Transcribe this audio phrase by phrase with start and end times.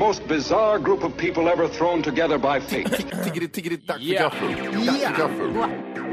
[0.00, 2.88] most bizarre group of people ever thrown together by fate.
[3.24, 4.54] Tiggeri, tiggeri, dack för gaffel.
[4.56, 5.52] För gaffel.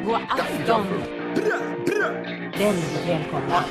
[0.05, 0.87] God afton!
[2.57, 3.63] Väldigt välkomna.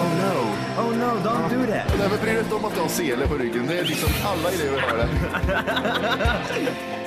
[0.00, 0.34] Oh no,
[0.82, 1.98] oh no, don't do that.
[1.98, 3.66] Nej, men bry dig inte om att du har sele på ryggen.
[3.66, 5.08] Det är liksom alla elever har det.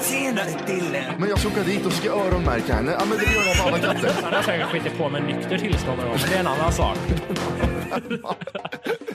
[0.04, 1.14] Tjenare Dille!
[1.20, 2.92] Men jag ska åka dit och ska öronmärka henne.
[3.00, 4.12] Ja, men det gör jag på alla katter.
[4.24, 6.98] Han har säkert skitit på med nykter tillstånd men det är en annan sak.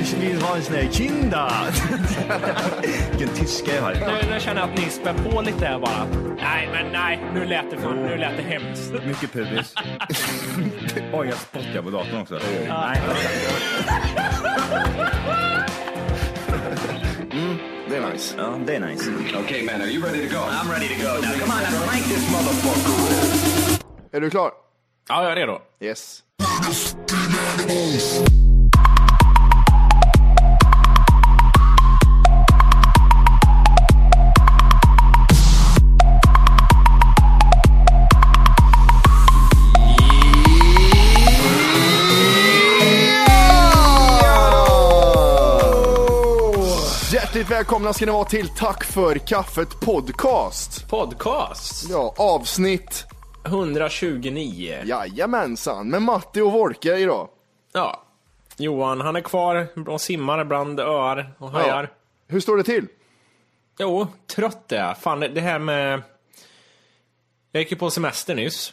[0.00, 1.52] Ich vill ha en sån här kinda.
[3.10, 3.94] Vilken tyska jag har.
[3.94, 6.06] Nu, nu känner jag att ni spär på lite här bara.
[6.38, 8.92] Nej, men nej, nu lät det, fan, nu lät det hemskt.
[9.06, 9.74] Mycket pubis.
[11.12, 12.40] Oj, jag spottar på datorn också.
[12.68, 13.00] Nej.
[17.88, 18.34] Det är nice.
[18.38, 19.10] Ja, det är nice.
[19.44, 20.40] okay, man, are you ready to go?
[20.40, 21.32] I'm ready to go now.
[21.40, 24.16] Come on, let's crank this motherfucker.
[24.16, 24.50] Är du klar?
[25.08, 25.60] Ja, jag är redo.
[25.80, 26.22] Yes.
[47.66, 50.88] Välkomna ska ni vara till Tack för kaffet podcast.
[50.90, 53.04] Podcast Ja, avsnitt
[53.46, 54.82] 129.
[54.84, 57.28] Jajamensan, med Matti och Wolke idag.
[57.72, 58.02] Ja.
[58.56, 61.92] Johan, han är kvar och simmar bland öar och hajar.
[62.28, 62.86] Hur står det till?
[63.78, 64.98] Jo, trött är jag.
[64.98, 66.02] Fan, det- här med...
[67.52, 68.72] Jag gick ju på semester nyss.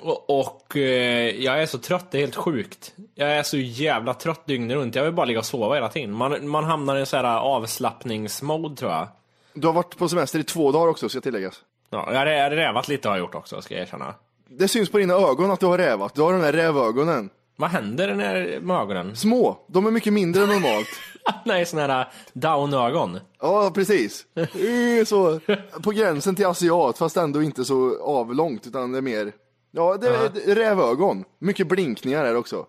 [0.00, 2.94] Och, och eh, jag är så trött, det är helt sjukt.
[3.14, 4.94] Jag är så jävla trött dygnet runt.
[4.94, 6.12] Jag vill bara ligga och sova hela tiden.
[6.12, 9.08] Man, man hamnar i en sån här avslappningsmode tror jag.
[9.54, 11.60] Du har varit på semester i två dagar också, ska tilläggas.
[11.90, 14.14] Ja, jag har rävat lite har jag gjort också, ska jag erkänna.
[14.48, 16.14] Det syns på dina ögon att du har rävat.
[16.14, 17.30] Du har de där rävögonen.
[17.56, 19.16] Vad händer när, med ögonen?
[19.16, 20.88] Små, de är mycket mindre än normalt.
[21.44, 23.20] Nej, såna här down-ögon.
[23.40, 24.26] Ja, precis.
[25.06, 25.40] Så,
[25.82, 29.32] på gränsen till asiat, fast ändå inte så avlångt, utan det är mer...
[29.74, 31.24] Ja, det är rävögon.
[31.38, 32.66] Mycket blinkningar här också.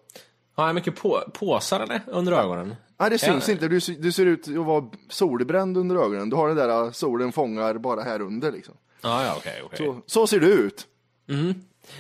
[0.56, 2.02] Har jag mycket på, påsar eller?
[2.08, 2.76] Under ögonen?
[3.00, 3.52] Nej, det syns Ja.
[3.54, 3.68] inte.
[3.68, 6.30] Du, du ser ut att vara solbränd under ögonen.
[6.30, 8.74] Du har den där solen fångar bara här under liksom.
[9.02, 9.78] Ja, ja, okej, okej.
[9.78, 10.88] Så, så ser du ut.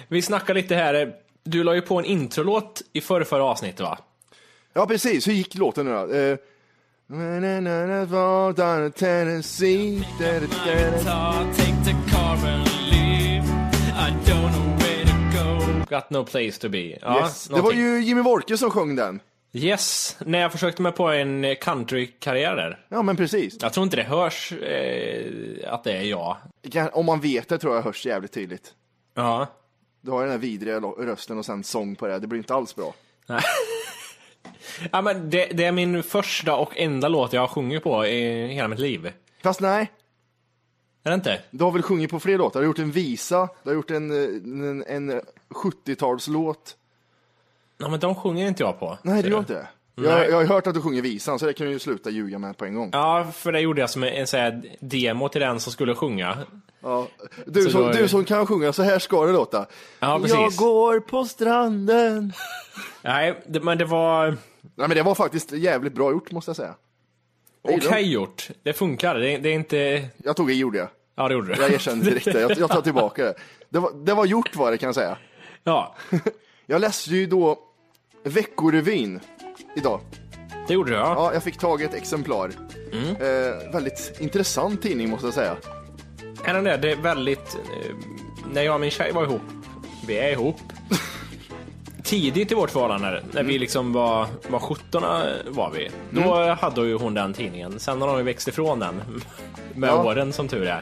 [0.08, 1.14] Vi snackar lite här.
[1.44, 3.98] Du la ju på en introlåt i förra, förra avsnittet va?
[4.74, 5.28] Ja, precis.
[5.28, 6.14] Hur gick låten nu då?
[6.14, 6.38] Eh,
[8.92, 10.04] Tennessee.
[15.90, 16.98] Got no place to be.
[17.02, 17.48] Ja, Yes.
[17.48, 19.20] Det var ju Jimmy Wolke som sjöng den.
[19.56, 22.86] Yes, när jag försökte mig på en countrykarriär där.
[22.90, 23.58] Ja, men precis.
[23.62, 26.38] Jag tror inte det hörs eh, att det är jag.
[26.94, 28.72] Om man vet det tror jag hörs jävligt tydligt.
[29.16, 29.48] Ja.
[30.02, 32.20] Du har den här vidriga rösten och sen sång på det.
[32.20, 32.94] Det blir inte alls bra.
[34.92, 38.48] ja men det, det är min första och enda låt jag har sjungit på i
[38.48, 39.12] hela mitt liv.
[39.44, 39.92] Fast nej,
[41.04, 41.42] Är det inte?
[41.52, 42.60] du har väl sjungit på fler låtar?
[42.60, 46.76] Du har gjort en visa, du har gjort en, en, en 70-talslåt.
[47.78, 48.98] Ja, men de sjunger inte jag på.
[49.02, 49.68] Nej, du gör inte det.
[49.96, 50.28] Jag, Nej.
[50.30, 52.58] jag har hört att du sjunger visan, så det kan du ju sluta ljuga med
[52.58, 52.90] på en gång.
[52.94, 56.38] Ja, för det gjorde jag som en, sån här demo till den som skulle sjunga.
[56.82, 57.08] Ja.
[57.46, 59.66] Du, Så som, då du det- som kan sjunga, så här ska det låta.
[60.00, 60.36] Ja, precis.
[60.38, 62.34] jag går på stranden.
[63.02, 64.28] Nej, det, men det var
[64.62, 66.76] Nej, men det var faktiskt jävligt bra gjort, måste jag säga.
[67.64, 68.02] Okej det.
[68.02, 68.50] gjort.
[68.64, 69.16] Det funkar.
[69.16, 70.06] Det, det är inte...
[70.18, 70.88] Jag tog i, gjorde jag.
[71.16, 71.62] Ja, det gjorde du.
[71.62, 72.42] Jag erkänner direkt det.
[72.42, 73.34] Jag, jag tar tillbaka det.
[73.70, 75.18] Det var, det var gjort var det, kan jag säga.
[75.64, 75.96] Ja,
[76.66, 77.60] Jag läste ju då
[78.24, 79.20] Veckorevyn
[79.76, 80.00] idag.
[80.68, 80.98] det gjorde du.
[80.98, 81.14] Ja.
[81.18, 82.52] Ja, jag fick tag i ett exemplar.
[82.92, 83.10] Mm.
[83.10, 85.58] Eh, väldigt intressant tidning måste jag säga.
[86.46, 87.56] Är den där, det är väldigt...
[87.56, 87.96] Eh,
[88.54, 89.42] när jag och min tjej var ihop,
[90.08, 90.60] vi är ihop,
[92.04, 95.04] tidigt i vårt förhållande, när vi liksom var, var 17
[95.48, 95.90] var vi.
[96.10, 97.80] Då hade ju hon den tidningen.
[97.80, 99.02] Sen har hon ju växt ifrån den.
[99.76, 100.04] Med Ja.
[100.04, 100.82] åren som tur är.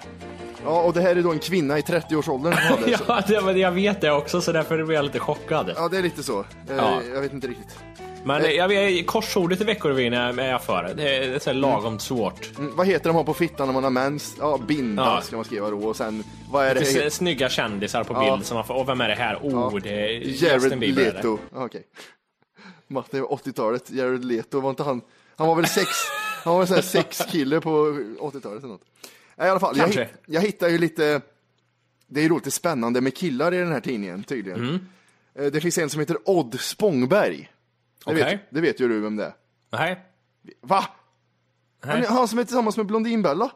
[0.65, 2.97] Ja, och det här är då en kvinna i 30-årsåldern som hade det.
[2.97, 5.71] så- Ja, det, men jag vet det också, så därför blev jag lite chockad.
[5.75, 6.39] Ja, det är lite så.
[6.39, 6.45] Eh,
[6.77, 7.01] Ja.
[7.13, 7.77] Jag vet inte riktigt.
[8.25, 10.93] Men jag vet, korsordet i Veckorevyn är jag för.
[10.97, 12.57] Det är, det är så här lagom svårt.
[12.57, 14.35] Mm, vad heter de har på fittan när man har mens?
[14.39, 15.21] Ja, binda Ja.
[15.21, 15.77] ska man skriva då.
[15.87, 16.93] Och sen, vad är det?
[17.03, 18.35] Det snygga kändisar på Ja.
[18.35, 18.45] bild.
[18.45, 19.35] Som man får, och vem är det här?
[19.41, 21.13] Oh, det är Jared Bieber.
[21.13, 21.37] Leto.
[21.53, 21.83] Ja, Okej.
[23.11, 23.91] Det var 80-talet.
[23.91, 25.01] Jared Leto, var inte han?
[25.35, 25.87] Han var väl sex,
[26.43, 27.69] han var väl sån här sexkille på
[28.19, 28.81] 80-talet eller något.
[29.37, 30.01] I alla fall, jag, Kanske.
[30.03, 31.21] hitt- jag hittar ju lite,
[32.07, 34.59] det är roligt, det är spännande med killar i den här tidningen tydligen.
[34.59, 34.79] Mm.
[35.39, 37.50] Eh, Det finns en som heter Odd Spångberg.
[38.05, 38.23] Det, Okej.
[38.23, 39.33] vet, det vet ju du vem det är.
[39.69, 39.99] Nej.
[40.61, 40.85] Va?
[41.83, 43.51] Han, han som är tillsammans med Blondinbella?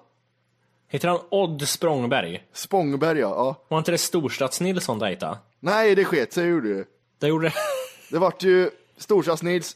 [0.88, 2.44] Heter han Odd Språngberg?
[2.53, 3.27] Spångberg ja.
[3.30, 3.65] ja.
[3.68, 5.38] Var inte det Storstads-Nils som dejtade?
[5.59, 6.86] Nej, det sket sig gjorde det.
[7.19, 7.53] Det gjorde det.
[8.12, 9.75] Det vart ju Storstads-Nils,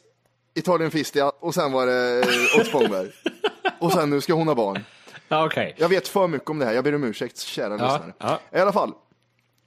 [0.55, 3.09] Italien Fistia och sen var det eh, Odd Spångberg.
[3.79, 4.83] Och sen nu ska hon ha barn.
[5.27, 5.75] Ja, okej.
[5.77, 8.13] Jag vet för mycket om det här, jag ber om ursäkt kära lyssnare.
[8.17, 8.39] ja.
[8.53, 8.93] I alla fall,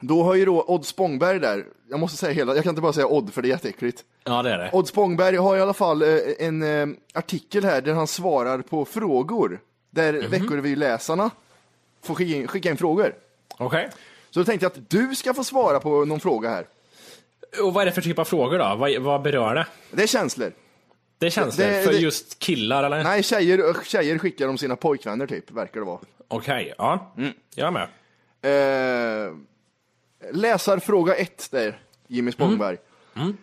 [0.03, 2.93] då har ju då Odd Spångberg där, jag måste säga hela, jag kan inte bara
[2.93, 4.05] säga Odd för det är jätteäckligt.
[4.25, 4.71] Ja, det är det.
[4.73, 6.09] Odd Spångberg har i alla fall eh,
[6.39, 9.61] en eh, artikel här där han svarar på frågor.
[9.91, 10.31] Där Mhm.
[10.31, 11.31] Veckorevyläsarna
[12.03, 13.15] får skicka in, skicka in frågor.
[13.59, 13.91] Okej.
[14.31, 16.67] Så då tänkte jag att du ska få svara på någon fråga här.
[17.63, 18.77] Och vad är det för typ av frågor då?
[18.79, 19.67] Vad, vad berör det?
[19.91, 20.53] Det är känslor.
[21.19, 23.05] Det känns det, Det- för det- just killar eller?
[23.05, 25.99] Nej, tjejer, tjejer skickar om sina pojkvänner typ, verkar det vara.
[26.29, 27.13] Okej, ja.
[27.17, 27.33] Mm.
[27.55, 27.89] Jag är med.
[29.27, 29.33] Eh,
[30.31, 32.77] läsarfråga ett där, Jimmy Spångberg.
[33.17, 33.37] Mm.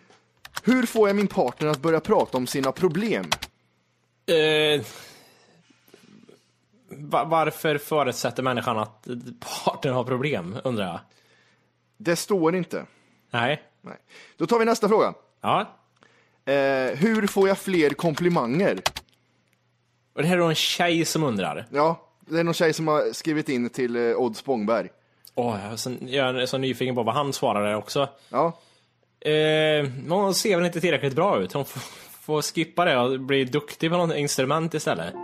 [0.62, 3.24] Hur får jag min partner att börja prata om sina problem?
[4.26, 4.82] Eh,
[6.88, 9.06] va- varför förutsätter människan att
[9.64, 11.00] partnern har problem, undrar jag?
[11.96, 12.86] Det står inte.
[13.30, 13.62] Nej.
[13.80, 13.96] Nej.
[14.36, 15.14] Då tar vi nästa fråga.
[15.40, 15.60] Ja.
[16.44, 18.80] Eh, hur får jag fler komplimanger?
[20.12, 21.66] Och det här är då en tjej som undrar.
[21.70, 24.88] Ja, det är någon tjej som har skrivit in till eh, Odd Spångberg.
[25.34, 28.08] Åh, jag är så- jag är så nyfiken på vad han svarar där också.
[28.28, 28.52] Ja,
[29.24, 31.52] Eh, hon ser väl inte tillräckligt bra ut.
[31.52, 31.80] Hon får,
[32.22, 35.14] får skippa det och bli duktig på något instrument istället.
[35.14, 35.20] eh,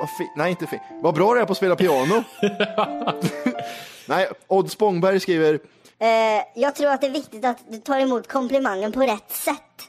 [0.00, 0.82] vad nej inte fint.
[1.02, 2.22] Vad bra det är på att spela piano.
[4.06, 5.58] nej, Odd Spångberg skriver,
[5.98, 9.88] Eh, jag tror att det är viktigt att du tar emot komplimangen på rätt sätt.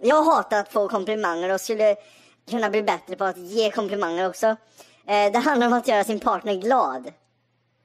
[0.00, 1.96] Jag hatar att få komplimanger och skulle
[2.50, 4.46] kunna bli bättre på att ge komplimanger också.
[5.06, 7.12] Eh, det handlar om att göra sin partner glad.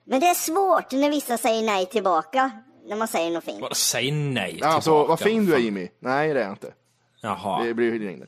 [0.09, 2.51] Men det är svårt när vissa säger nej tillbaka
[2.87, 3.61] när man säger något fint.
[3.61, 5.07] Vadå, Säg nej alltså tillbaka.
[5.09, 5.87] vad fin du är Jimmy.
[5.99, 6.73] Nej det är jag inte.
[7.21, 7.63] Jaha.
[7.63, 8.25] Det blir längre.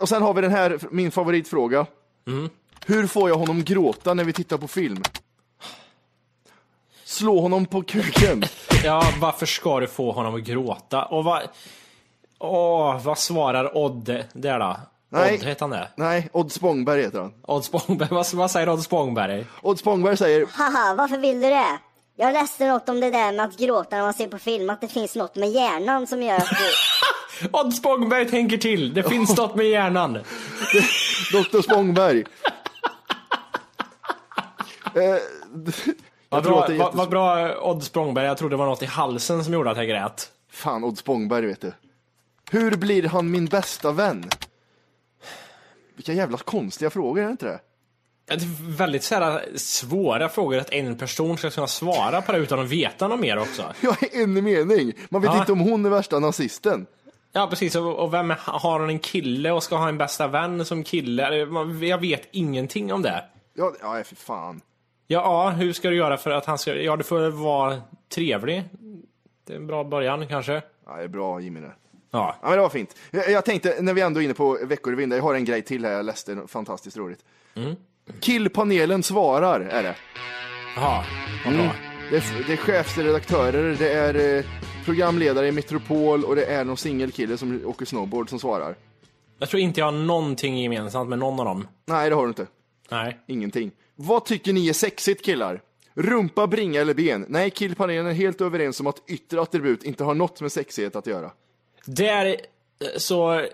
[0.00, 1.86] Och sen har vi den här, min favoritfråga.
[2.26, 2.50] Mm.
[2.86, 5.02] Hur får jag honom gråta när vi tittar på film?
[7.04, 8.42] Slå honom på kuken.
[8.84, 11.04] Ja, varför ska du få honom att gråta?
[11.04, 11.42] Och vad...
[12.38, 14.76] Åh, vad svarar Odd där då?
[15.10, 15.34] Nej.
[15.34, 15.88] Odd, heter han det?
[15.96, 17.32] Nej, Odd Spångberg heter han.
[17.42, 19.46] Odd Spångberg, vad, vad säger Odd Spångberg?
[19.62, 21.78] Odd Spångberg säger, Haha, varför vill du det?
[22.16, 24.80] Jag läste något om det där med att gråta när man ser på film, att
[24.80, 27.48] det finns något med hjärnan som gör att du...
[27.52, 30.12] Odd Spångberg tänker till, det finns något med hjärnan.
[31.32, 32.24] Dr Spångberg.
[34.94, 35.16] eh,
[36.28, 39.44] Vad bra, vad, jättes- vad bra Odd Spångberg, jag trodde det var något i halsen
[39.44, 40.30] som gjorde att jag grät.
[40.52, 41.72] Fan, Odd Spångberg vet du.
[42.50, 44.30] Hur blir han min bästa vän?
[45.98, 47.60] Vilka jävla konstiga frågor, är det inte det?
[48.60, 53.08] Väldigt så svåra frågor att en person ska kunna svara på det utan att veta
[53.08, 53.62] något mer också.
[53.82, 54.92] Är en mening.
[55.08, 55.38] Man vet Ja.
[55.38, 56.86] inte om hon är värsta nazisten.
[57.32, 60.64] Ja precis, och, vem är, har han en kille och ska ha en bästa vän
[60.64, 61.36] som kille?
[61.86, 63.24] Jag vet ingenting om det.
[63.54, 64.60] Ja, ja för fan.
[65.06, 66.74] Ja, ja, hur ska du göra för att han ska...
[66.74, 67.82] Ja, du får vara
[68.14, 68.64] trevlig.
[69.46, 70.62] Det är en bra början kanske.
[70.86, 71.72] Ja, det är bra Jimmy det.
[72.10, 72.36] Ja.
[72.42, 72.96] Ja, men det var fint.
[73.10, 75.84] Jag, jag tänkte, när vi ändå är inne på Veckorevyn, jag har en grej till
[75.84, 77.24] här jag läste, fantastiskt roligt.
[77.54, 77.74] Mm.
[78.20, 79.94] Killpanelen svarar, är det.
[80.76, 81.04] Jaha,
[81.44, 81.66] vad Mm.
[81.66, 81.74] bra.
[82.10, 84.44] Det är, det är chefsredaktörer, det är eh,
[84.84, 88.74] programledare i Metropol och det är någon singelkille som åker snowboard som svarar.
[89.38, 91.68] Jag tror inte jag har någonting gemensamt med någon av dem.
[91.86, 92.46] Nej, det har du inte.
[92.90, 93.18] Nej.
[93.26, 93.70] Ingenting.
[93.96, 95.60] Vad tycker ni är sexigt killar?
[95.94, 97.26] Rumpa, bringa eller ben?
[97.28, 101.06] Nej, killpanelen är helt överens om att yttre attribut inte har något med sexighet att
[101.06, 101.30] göra.
[101.88, 102.36] Där, eh,
[102.96, 103.46] så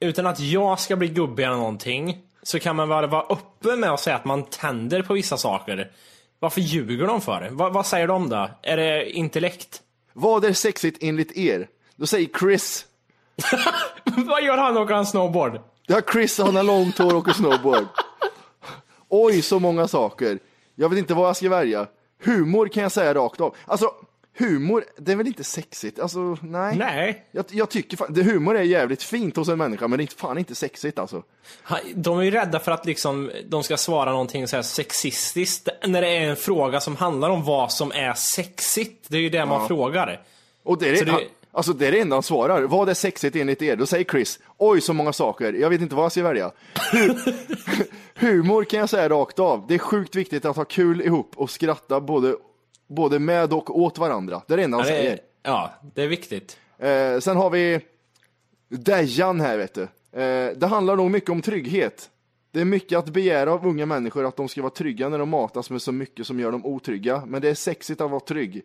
[0.00, 4.00] utan att jag ska bli gubbig eller någonting, så kan man vara öppen med att
[4.00, 5.90] säga att man tänder på vissa saker.
[6.38, 7.48] Varför ljuger de för?
[7.50, 8.50] Va, vad säger de då?
[8.62, 9.82] Är det intellekt?
[10.12, 11.68] Vad är sexigt enligt er?
[11.96, 12.86] Då säger Chris.
[14.04, 14.76] vad gör han?
[14.76, 15.60] Åker han snowboard?
[15.86, 17.86] Ja, Chris han har långt hår och åker snowboard.
[19.08, 20.38] Oj, så många saker.
[20.74, 21.86] Jag vet inte vad jag ska välja.
[22.24, 23.56] Humor kan jag säga rakt av.
[23.64, 23.92] Alltså,
[24.38, 25.98] humor, det är väl inte sexigt?
[26.00, 26.76] Alltså, nej.
[26.76, 27.24] Nej.
[27.32, 30.04] Jag, jag tycker fan, det humor är jävligt fint hos en människa, men det är
[30.04, 31.22] inte- fan inte sexigt alltså.
[31.94, 36.00] De är ju rädda för att liksom, de ska svara någonting så här sexistiskt när
[36.02, 39.06] det är en fråga som handlar om vad som är sexigt.
[39.08, 40.22] Det är ju det man frågar.
[40.62, 41.20] Och det är Så det, han,
[41.52, 42.62] alltså det är det enda han svarar.
[42.62, 43.76] Vad är sexigt enligt er?
[43.76, 46.50] Då säger Chris, oj så många saker, jag vet inte vad jag ska välja.
[46.92, 47.32] Hu-
[48.14, 49.64] Humor kan jag säga rakt av.
[49.68, 52.34] Det är sjukt viktigt att ha kul ihop och skratta både,
[52.88, 54.42] både med och åt varandra.
[54.46, 55.12] Det är det enda han Ja, det säger.
[55.12, 56.58] är, ja, det är viktigt.
[56.78, 57.80] Eh, sen har vi
[58.68, 59.82] Dejan här vet du.
[60.22, 62.10] Eh, det handlar nog mycket om trygghet.
[62.50, 65.28] Det är mycket att begära av unga människor att de ska vara trygga när de
[65.28, 67.22] matas med så mycket som gör dem otrygga.
[67.26, 68.62] Men det är sexigt att vara trygg.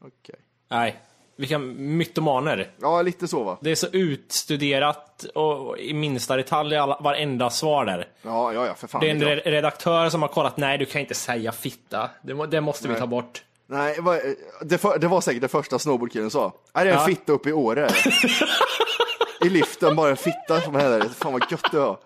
[0.00, 0.36] Okej.
[0.70, 0.96] Nej,
[1.36, 2.70] vilka mytomaner.
[2.80, 3.58] Ja, lite så va?
[3.60, 8.08] Det är så utstuderat och i minsta detalj i alla, varenda svar där.
[8.22, 9.00] Ja, ja, ja, för fan.
[9.00, 12.10] Det är en redaktör som har kollat, nej du kan inte säga fitta.
[12.22, 13.00] Det, det måste vi Nej.
[13.00, 13.44] ta bort.
[13.72, 13.98] Nej,
[14.62, 16.52] det, för, det var säkert det första snowboardkillen sa.
[16.74, 17.06] Är det är en Ja.
[17.06, 17.90] fitta uppe i Åre?
[19.44, 21.08] I liften, bara en fitta som är där.
[21.08, 21.98] Fan vad gött det var.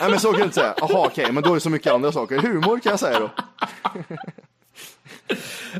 [0.00, 0.74] Nej men så kan du inte säga.
[0.78, 2.38] Jaha okej, men då är det så mycket andra saker.
[2.38, 3.30] Humor kan jag säga då.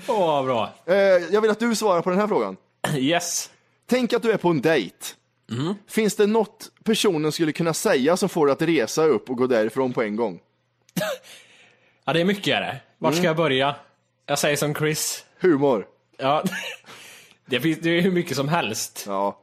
[0.08, 0.70] Åh, vad bra.
[0.86, 0.94] Eh,
[1.30, 2.56] jag vill att du svarar på den här frågan.
[2.96, 3.50] Yes.
[3.86, 4.96] Tänk att du är på en dejt.
[5.88, 9.46] Finns det något personen skulle kunna säga som får dig att resa upp och gå
[9.46, 10.40] därifrån på en gång?
[12.04, 12.76] Ja, det är mycket är det.
[12.98, 13.74] Vart ska jag börja?
[14.26, 15.24] Jag säger som Chris.
[15.40, 15.86] Humor.
[16.16, 16.44] Ja.
[17.46, 19.04] Det finns det är hur mycket som helst.
[19.06, 19.38] Ja.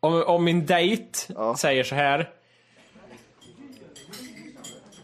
[0.00, 1.18] Om, om min dejt
[1.58, 2.30] säger så här.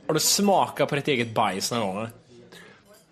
[0.06, 2.08] Har du smakat på ditt eget bajs någon gång?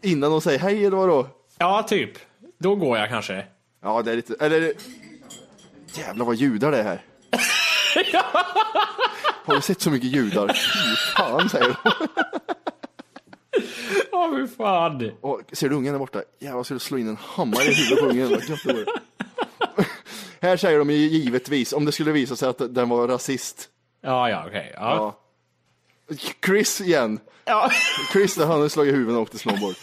[0.02, 1.28] Innan de säger hej eller vadå?
[1.58, 2.10] Ja, typ.
[2.58, 3.46] Då går jag kanske.
[3.82, 4.74] Ja, det är lite, eller
[5.94, 7.04] Jävlar vad judar det är här.
[9.44, 10.48] Har du sett så mycket judar?
[10.48, 11.92] Fy fan säger de.
[14.16, 15.10] Åh, fy fan.
[15.20, 16.22] Och, ser du ungen där borta?
[16.38, 18.40] Jävlar, jag skulle slå in en hammare i huvudet på ungen.
[20.40, 23.68] Här säger de ju givetvis, om det skulle visa sig att den var rasist.
[24.00, 24.72] Ja, ja, okej.
[24.74, 25.16] Ja.
[26.08, 26.16] Ja.
[26.46, 27.20] Chris igen.
[27.44, 27.70] Ja.
[28.12, 29.74] Chris där han har slagit huvudet och åkte snowboard.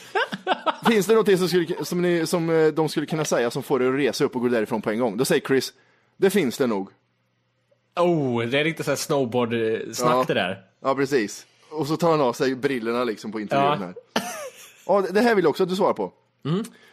[0.88, 3.80] Finns det något som, skulle, som, ni, som eh, de skulle kunna säga som får
[3.80, 5.18] dig att resa upp och gå därifrån på en gång?
[5.18, 5.74] Då säger Chris,
[6.18, 6.90] det finns det nog.
[7.96, 10.24] Oh, det är lite såhär snowboard-snack Ja.
[10.28, 10.62] det där.
[10.82, 11.46] Ja, precis.
[11.70, 13.76] Och så tar han av sig brillorna liksom på intervjun Ja.
[13.76, 13.94] här.
[14.88, 16.12] Ja, det här vill jag också att du svarar på.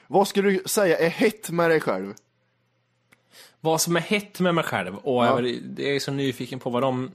[0.07, 2.15] Vad skulle du säga är hett med dig själv?
[3.61, 4.97] Vad som är hett med mig själv.
[4.97, 5.41] Och Ja.
[5.41, 7.11] jag, är så nyfiken på vad de...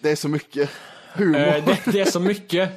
[0.00, 0.70] Det är så mycket
[1.12, 1.38] humor.
[1.40, 2.70] Eh, det, det är så mycket.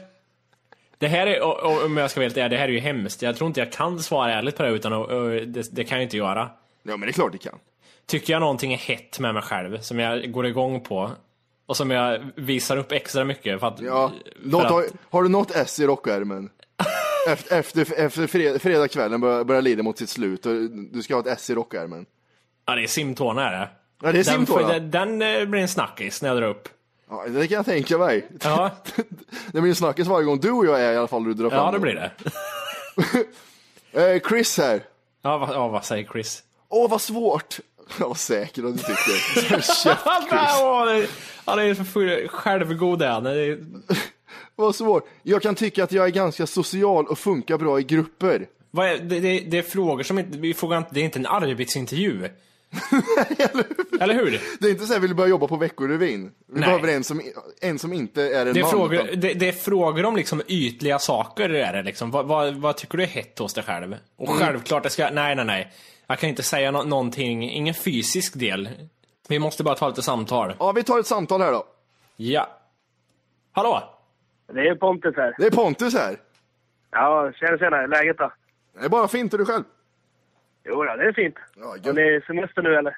[0.97, 1.41] Det här är,
[1.85, 3.21] om jag ska vara helt ärlig, det här är ju hemskt.
[3.21, 4.91] Jag tror inte jag kan svara ärligt på det utan
[5.53, 6.49] det, det kan jag inte göra.
[6.83, 7.59] Ja, men det är klart det kan.
[8.05, 11.11] Tycker jag någonting är hett med mig själv, som jag går igång på,
[11.73, 13.81] och som jag visar upp extra mycket för att...
[13.81, 14.11] Ja.
[14.51, 16.49] för att har, har du något S i rockärmen?
[17.29, 20.53] efter, efter, efter fred, fredagskvällen börjar, börjar lida mot sitt slut och
[20.91, 22.05] du ska ha ett S i rockärmen.
[22.65, 23.69] ja, det är simtårna är det.
[24.01, 24.67] Ja, det är Den, simtårna.
[24.67, 26.69] den, den eh, blir en snackis när jag drar upp.
[27.09, 28.27] Ja, det kan jag tänka mig.
[28.43, 28.71] Ja,
[29.51, 31.49] Det blir en snackis varje gång du och jag är i alla fall, du drar
[31.49, 31.81] fram ja det den.
[31.81, 32.11] blir det.
[34.15, 34.83] Eh, Chris här.
[35.21, 36.43] Ja, vad, ja, vad säger Chris?
[36.69, 37.59] Åh, vad svårt.
[37.99, 39.61] Jag var säker att du tyckte.
[39.61, 40.05] Käft.
[40.29, 41.03] Ja,
[41.45, 43.23] Han är för full, självgod är han.
[44.55, 45.07] Vad svårt.
[45.23, 48.47] Jag kan tycka att jag är ganska social och funkar bra i grupper.
[48.77, 51.25] Är, det, det, det är frågor som inte, vi frågar inte, det är inte en
[51.25, 52.29] arbetsintervju.
[54.01, 54.41] Eller hur?
[54.59, 56.31] Det är inte så att vi vill börja jobba på Veckorevyn.
[56.47, 56.69] Vi Nej.
[56.69, 57.21] behöver en som,
[57.61, 58.71] en som inte är en Det är, man.
[58.71, 61.49] frågor, utan- det, det är frågor om liksom ytliga saker.
[61.49, 62.11] Är det liksom.
[62.11, 63.95] vad, vad, vad tycker du är hett hos dig själv?
[64.17, 64.39] Och Mm.
[64.39, 65.71] självklart, det ska, nej, nej, nej.
[66.07, 68.69] Jag kan inte säga nå- någonting, ingen fysisk del.
[69.27, 70.55] Vi måste bara ta lite samtal.
[70.59, 71.63] Ja, vi tar ett samtal här då.
[72.15, 72.47] Ja.
[73.51, 73.83] Hallå?
[74.53, 75.35] Det är Pontus här.
[75.37, 76.17] Det är Pontus här.
[76.91, 77.85] Ja, tjena tjena.
[77.87, 78.31] Läget då?
[78.79, 79.63] Det är bara fint, och du själv?
[80.65, 81.35] Jo, ja, det är fint.
[81.55, 82.97] Ja, Har ni semester nu eller?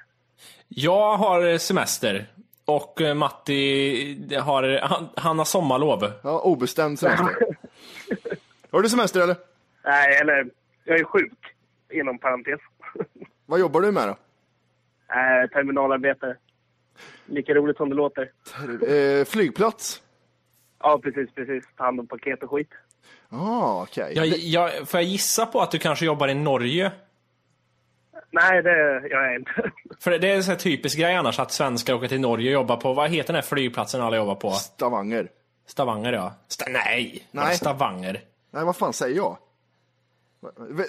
[0.68, 2.26] Jag har semester.
[2.66, 6.12] Och eh, Matti har, han, han har sommarlov.
[6.24, 7.36] Ja, obestämd semester.
[8.72, 9.36] Har du semester eller?
[9.84, 10.48] Nej, eller
[10.84, 11.38] jag är sjuk.
[11.94, 12.60] Inom parentes.
[13.46, 14.16] Vad jobbar du med då?
[15.14, 16.38] äh, terminalarbetare.
[17.26, 18.32] Lika roligt som det låter.
[18.88, 20.02] Eh, flygplats?
[20.80, 21.64] Ja, precis, precis.
[21.78, 22.70] Ta hand om paket och skit.
[23.30, 24.14] Ah, okej.
[24.16, 26.92] Jag, jag, får jag gissa på att du kanske jobbar i Norge?
[28.32, 28.70] Nej, det
[29.12, 29.52] gör jag inte.
[30.00, 32.54] För det är en sån här typisk grej annars att svenskar åker till Norge och
[32.54, 34.52] jobbar på, vad heter den här flygplatsen alla jobbar på?
[34.52, 35.28] Stavanger.
[35.68, 36.34] Stavanger ja.
[36.48, 37.24] Sta nej!
[37.32, 37.56] Nej.
[37.56, 38.22] Stavanger.
[38.52, 39.38] Nej, vad fan säger jag?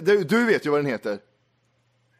[0.00, 1.18] Du, du vet ju vad den heter.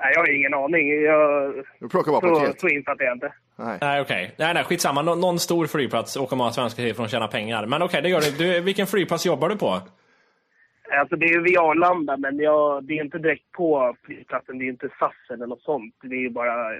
[0.00, 1.02] Nej, jag har ingen aning.
[1.02, 1.54] Jag...
[1.80, 2.60] Du plockar bara Så, paket.
[2.60, 3.32] så insatt är jag inte.
[3.56, 3.78] Nej.
[3.80, 4.34] Nej okej.
[4.36, 5.02] Nej nej skitsamma.
[5.02, 7.66] Nå någon stor flygplats åker många svenskar till för att tjäna pengar.
[7.66, 8.30] Men okej det gör du.
[8.30, 8.60] du.
[8.60, 9.80] Vilken flygplats jobbar du på?
[10.90, 14.58] Alltså det är vid Arlanda, men jag, det är inte direkt på flygplatsen.
[14.58, 15.94] Det är inte SAS eller något sånt.
[16.02, 16.72] Det är bara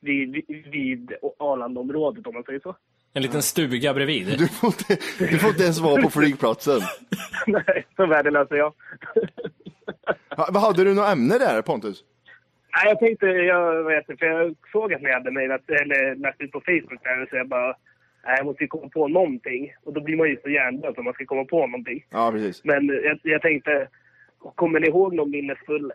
[0.00, 2.76] vid, vid, Arlandaområdet om man säger så.
[3.12, 4.38] En liten stuga bredvid.
[4.38, 6.80] Du får inte, du får inte ens vara på flygplatsen.
[7.46, 8.74] Nej, så värdelös är jag.
[10.36, 12.04] Ha, hade du något ämne där Pontus?
[12.74, 16.40] Nej, jag tänkte, jag vet inte, för jag såg att ni hade mejlat, eller lagt
[16.40, 17.74] ut på Facebook där, så jag bara,
[18.22, 19.72] jag måste ju komma på någonting.
[19.84, 22.06] Och då blir man ju så hjärndöd om man ska komma på någonting.
[22.10, 22.64] Ja, precis.
[22.64, 23.88] Men jag, jag tänkte,
[24.54, 25.92] kommer ni ihåg någon minnesfull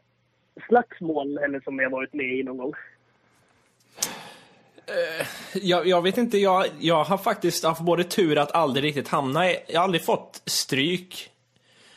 [0.67, 2.73] slagsmål eller som ni har varit med i någon gång?
[5.53, 9.51] Jag, jag vet inte, jag, jag har faktiskt haft både tur att aldrig riktigt hamna
[9.51, 11.29] i, jag har aldrig fått stryk.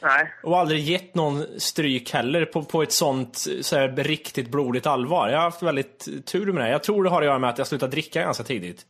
[0.02, 0.32] Nej.
[0.42, 5.28] Och aldrig gett någon stryk heller på, på ett sånt så här, riktigt blodigt allvar.
[5.28, 6.70] Jag har haft väldigt tur med det.
[6.70, 8.86] Jag tror det har att göra med att jag slutade dricka ganska tidigt.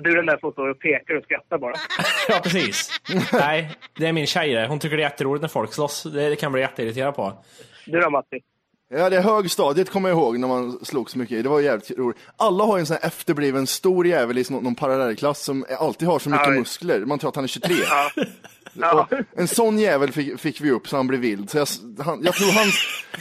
[0.00, 1.74] Du är den där som står och pekar och skrattar bara.
[2.28, 2.90] Ja, precis.
[3.32, 4.66] Nej, det är min tjej det.
[4.66, 6.02] Hon tycker det är jätteroligt när folk slåss.
[6.02, 7.44] Det, det kan bli jätteirriterad på.
[7.86, 8.40] Du då Matti?
[8.88, 11.42] Ja, det är högstadiet kommer jag ihåg när man slog så mycket.
[11.42, 12.18] Det var jävligt roligt.
[12.36, 16.08] Alla har ju en sån här efterbliven stor jävel i någon, någon parallellklass som alltid
[16.08, 16.52] har så mycket Ja.
[16.52, 17.00] muskler.
[17.00, 17.74] Man tror att han är 23.
[18.78, 19.08] Ja.
[19.36, 21.50] En sån jävel fick, fick vi upp så han blev vild.
[21.50, 21.66] Så jag,
[22.04, 22.66] han, jag, tror han,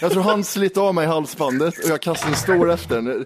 [0.01, 3.25] jag tror han slet av mig halsbandet och jag kastade en stor efter den.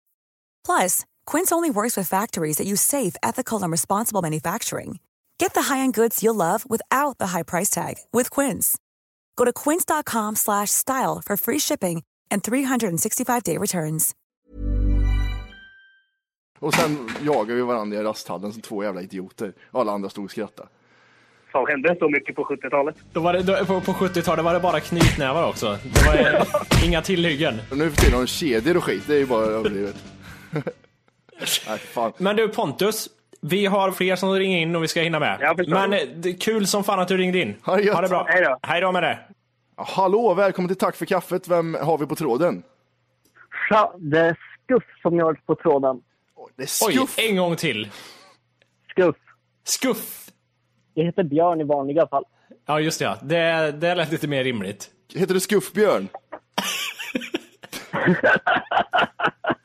[0.65, 4.99] Plus, Quince only works with factories that use safe, ethical, and responsible manufacturing.
[5.39, 8.77] Get the high-end goods you'll love without the high price tag with Quince.
[9.35, 14.11] Go to quince.com slash style for free shipping and 365-day returns.
[16.59, 19.53] Och sen jagade vi varandra i rasthallen som två jävla idioter.
[19.71, 20.69] Alla andra stod och skrattade.
[21.51, 22.95] Fan, hände så mycket på 70-talet?
[23.13, 25.77] Då var det, då, på, på 70-talet var det bara knytnävar också.
[25.83, 26.45] Det var
[26.85, 27.61] inga tillhyggen.
[27.71, 29.95] Nu för tiden har de kedjor och skit, det är ju bara överdrivet.
[31.67, 32.13] Nej, fan.
[32.17, 33.09] Men du Pontus,
[33.41, 35.55] vi har fler som ringer in och vi ska hinna med.
[35.67, 37.55] Men eh, det är kul som fan att du ringde in.
[37.63, 37.95] Ha det gött.
[37.95, 38.25] Ha det bra.
[38.29, 38.59] Hej då.
[38.63, 39.19] Hej då med det.
[39.75, 41.47] Hallå, välkommen till Tack för kaffet.
[41.47, 42.63] Vem har vi på tråden?
[43.69, 46.01] Tja, det är Skuff som jag har på tråden.
[46.55, 47.19] Det är Oj, Skuff.
[47.19, 47.89] en gång till.
[48.89, 49.15] Skuff.
[49.63, 50.29] Skuff.
[50.93, 52.23] Jag heter Björn i vanliga fall.
[52.65, 53.05] Ja, just det.
[53.05, 53.17] Ja.
[53.21, 54.89] Det, det lät lite mer rimligt.
[55.15, 56.07] Heter du Skuffbjörn?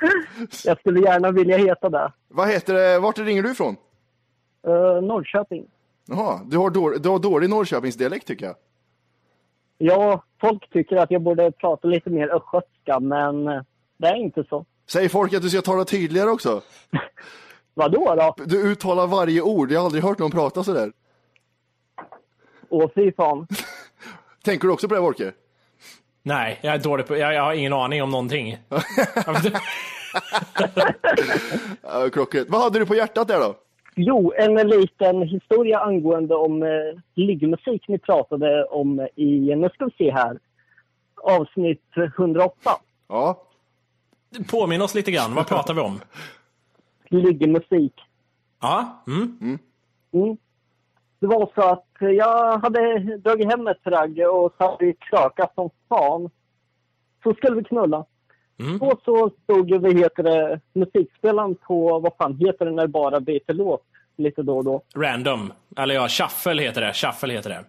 [0.65, 2.13] Jag skulle gärna vilja heta det.
[2.29, 2.99] Vad heter det?
[2.99, 3.77] Vart ringer du ifrån?
[4.69, 5.67] Uh, Norrköping.
[6.09, 8.55] Jaha, du har, dålig, du har dålig Norrköpingsdialekt tycker jag.
[9.79, 13.63] Ja, folk tycker att jag borde prata lite mer östgötska, men eh,
[13.97, 14.67] det är inte så.
[14.87, 16.63] Säger folk att du ska tala tydligare också?
[17.75, 18.45] Vadå då?
[18.45, 20.93] Du uttalar varje ord, jag har aldrig hört någon prata sådär.
[22.69, 23.47] Åh, fy fan.
[24.45, 25.33] Tänker du också på det Wolke?
[26.23, 27.17] Nej, jag är dålig på...
[27.17, 28.59] Jag, jag har ingen aning om någonting.
[31.83, 32.49] Ja, Klockrent.
[32.51, 33.55] Vad hade du på hjärtat där då?
[33.95, 36.69] Jo, en liten historia angående om eh,
[37.15, 40.39] liggmusik ni pratade om i, nu ska vi se här,
[41.23, 42.71] avsnitt 108.
[43.09, 43.43] Ja.
[44.51, 45.35] Påminn oss lite grann.
[45.35, 46.01] Vad pratar vi om?
[47.09, 47.95] Liggmusik.
[48.61, 49.03] Ja.
[49.07, 49.59] Mm.
[50.13, 50.37] Mm.
[51.19, 55.55] Det var så att jag hade dragit hem ett ragg och så hade vi krökat
[55.55, 56.31] som fan.
[57.23, 58.05] Så skulle vi knulla.
[58.59, 58.83] Mm.
[58.83, 63.21] Och så stod vad heter det, musikspelaren på, vad fan heter det när det bara
[63.21, 63.83] byter låt
[64.17, 64.83] lite då och då.
[64.95, 65.53] Random.
[65.77, 66.93] Eller ja, shuffle heter det.
[66.93, 67.65] Shuffle heter det.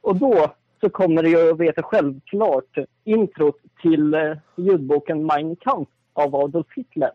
[0.00, 5.88] Och då så kommer det ju, vet jag självklart, introt till eh, ljudboken Mein Kampf
[6.12, 7.10] av Adolf Hitler.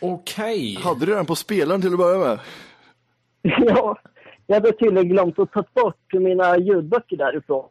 [0.00, 0.78] Okej.
[0.82, 2.38] Hade du den på spelaren till att börja med?
[3.68, 3.98] ja,
[4.46, 7.68] jag hade tydligen glömt att ta bort mina ljudböcker därifrån.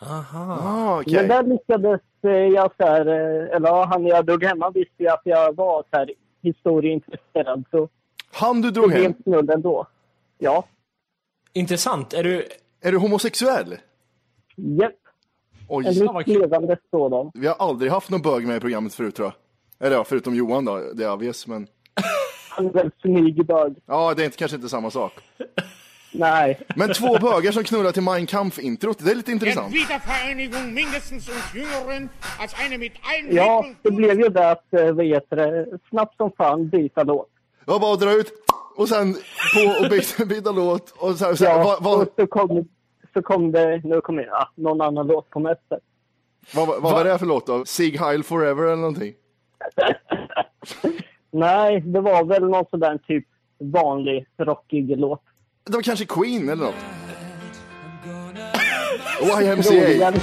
[0.00, 0.58] Aha.
[0.62, 1.14] Ah, okej.
[1.14, 5.08] Men där lyckades jag så här, eh, eller ja, han jag drog hemma visste ju
[5.08, 6.10] att jag var så här
[6.42, 7.64] historieintresserad.
[7.70, 7.88] Så
[8.32, 9.14] Han du drog hem,
[9.54, 9.86] ändå.
[10.38, 10.64] Ja,
[11.52, 12.14] Intressant.
[12.14, 12.48] Är du...
[12.80, 13.76] är du homosexuell?
[14.56, 14.92] japp.
[15.68, 17.30] Oj, En levande sådan.
[17.34, 19.86] vi har aldrig haft någon bög med i programmet förut tror jag.
[19.86, 21.66] Eller ja, förutom Johan då, det är obvious, men
[22.50, 23.74] Han är väl smygbög.
[23.86, 25.12] ja, det är inte, kanske inte samma sak.
[26.12, 26.60] Nej.
[26.76, 29.74] Men två bögar som knullar till Mein Kampf-introt, det är lite intressant.
[33.30, 37.28] Ja, det blev ju det att, eh, vad heter det, snabbt som fan byta låt.
[37.66, 38.32] Jag bara dra ut
[38.76, 39.14] och sen
[39.54, 42.68] på och byta, byta låt och sen, sen Ja, vad, vad, och så kom,
[43.12, 45.78] så kom det, nu kommer ja, någon annan låt kom efter.
[46.54, 47.64] vad, vad var det för låt då?
[47.64, 49.14] Sig Heil Forever eller någonting?
[51.30, 53.26] Nej, det var väl någon sån där typ
[53.58, 55.22] vanlig rockig låt.
[55.64, 56.74] Det var kanske Queen eller något?
[59.42, 60.12] YMCA.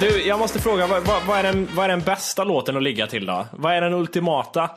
[0.00, 3.06] Du, jag måste fråga, vad, vad, är den, vad är den bästa låten att ligga
[3.06, 3.46] till då?
[3.52, 4.70] Vad är den ultimata?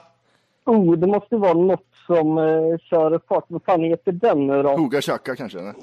[0.66, 3.46] Oh, det måste vara något som uh, kör fart.
[3.48, 4.70] Vad fan heter den nu då?
[4.70, 5.60] Hooga Chaka kanske?
[5.60, 5.74] eller?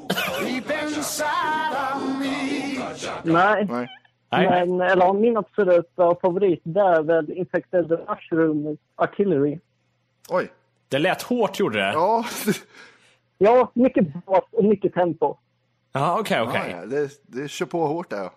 [3.22, 3.66] Nej.
[3.70, 3.88] Nej.
[4.30, 4.66] Nej.
[4.66, 9.58] Men, eller min absoluta favorit det är väl Infected Mushroom Artillery.
[10.28, 10.50] Oj.
[10.88, 11.92] Det lät hårt gjorde det.
[11.92, 12.24] Ja,
[13.38, 15.36] Ja, mycket bas och mycket tempo.
[15.92, 16.76] Ja, okej, okej.
[16.80, 18.18] ja, det, det kör på hårt där.
[18.22, 18.30] ja.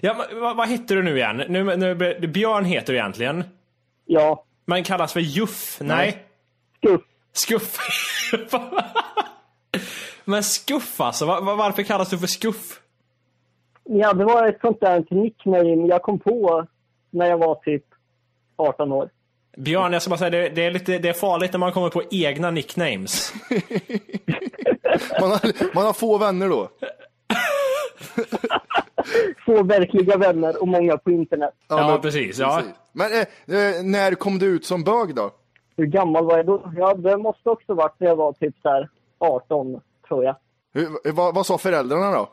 [0.00, 1.36] Ja, vad, vad heter du nu igen?
[1.48, 1.94] Nu, nu,
[2.28, 3.44] Björn heter du egentligen.
[4.04, 5.78] Ja, Men kallas för Juff?
[5.80, 6.24] Nej.
[6.80, 7.00] skuff.
[7.32, 7.76] Skuff.
[10.24, 12.80] men Skuff alltså, var- varför kallas du för Skuff?
[13.84, 16.66] Ja, det var ett sånt där nickname jag kom på
[17.10, 17.84] när jag var typ
[18.56, 19.10] 18 år.
[19.56, 21.88] Björn, jag ska bara säga, det, det, är lite, det är farligt när man kommer
[21.88, 23.32] på egna nicknames.
[25.20, 26.68] Man har, man har få vänner då.
[29.46, 31.54] Få verkliga vänner och många på internet.
[31.68, 32.38] Ja, men- precis.
[32.38, 32.62] Ja.
[32.92, 35.30] Men eh, eh, när kom du ut som bög då?
[35.76, 36.72] Hur gammal var jag då?
[36.76, 38.88] Ja, det måste också varit när jag var typ där
[39.18, 40.36] 18, tror jag.
[40.74, 42.28] Hur, vad, vad sa föräldrarna då?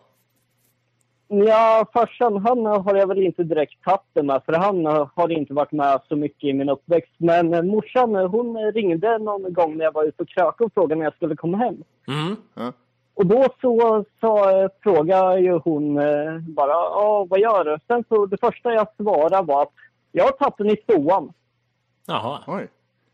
[1.35, 5.53] Ja, farsan han har jag väl inte direkt tagit det med, för han har inte
[5.53, 7.13] varit med så mycket i min uppväxt.
[7.17, 10.73] Men eh, morsan, eh, hon ringde någon gång när jag var ute och krökade och
[10.73, 11.83] frågade när jag skulle komma hem.
[12.07, 12.35] Mm.
[13.15, 15.95] Och då så, så eh, frågade ju hon
[16.53, 17.77] bara, ja vad gör du?
[17.87, 19.73] Sen så det första jag svarade var att
[20.11, 21.33] jag har tagit den i toan.
[22.07, 22.39] Jaha.
[22.47, 22.67] Oj.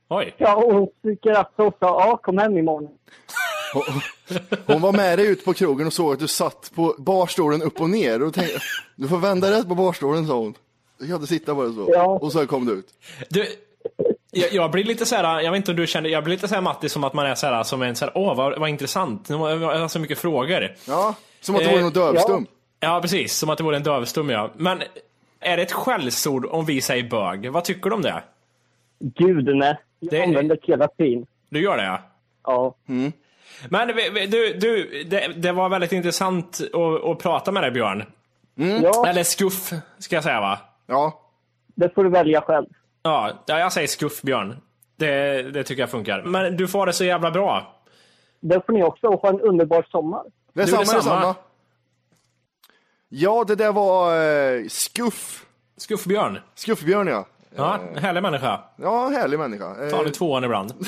[0.10, 0.34] Oj.
[0.38, 2.90] Ja, och hon skrattade och sa, ja kom hem imorgon.
[4.66, 7.82] Hon var med dig ut på krogen och såg att du satt på barstolen upp
[7.82, 8.60] och ner och tänkte,
[8.96, 10.54] du får vända rätt på barstolen sa hon.
[10.98, 11.90] Jag hade sitta bara så.
[11.94, 12.06] Ja.
[12.22, 12.88] Och så kom du ut.
[13.30, 13.46] Du,
[14.32, 16.62] jag, jag blir lite såhär, jag vet inte om du känner, jag blir lite såhär
[16.62, 19.50] Matti som att man är såhär som en såhär, åh vad, vad intressant, Nu har
[19.50, 20.76] jag har så mycket frågor.
[20.88, 22.46] Ja, som att det vore Eh, något dövstum.
[22.80, 24.52] Ja, precis, som att det vore en dövstum ja.
[24.58, 24.82] Men
[25.40, 27.52] är det ett skällsord om vi säger bög?
[27.52, 28.24] Vad tycker du om det?
[29.00, 31.26] Gud nej, jag Det- använder det hela tiden.
[31.50, 32.02] Du gör det ja?
[32.44, 32.76] Ja.
[33.70, 38.04] Men du, du det, det var väldigt intressant att, att prata med dig Björn.
[38.84, 40.60] ja, Eller skuff, ska jag säga va?
[40.88, 41.20] Ja.
[41.76, 42.66] det får du välja själv.
[43.04, 44.58] Ja, ja, jag säger skuff Björn.
[44.98, 46.22] Det, det tycker jag funkar.
[46.24, 47.76] Men du får det så jävla bra.
[48.40, 50.24] Det får ni också och ha en underbar sommar.
[50.54, 51.02] Det är Du, samma, detsamma.
[51.16, 51.36] det är samma.
[53.10, 54.16] Ja, det där var
[54.58, 55.46] eh, Skuff.
[55.78, 56.40] Skuff-Björn.
[56.56, 57.26] Skuffbjörn ja.
[57.56, 58.60] Ja, härlig människa.
[58.76, 59.84] Ja, härlig människa.
[59.86, 60.74] Eh, Tar du tvåan ibland.